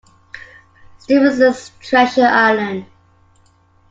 [0.97, 2.87] Stevenson's Treasure Island.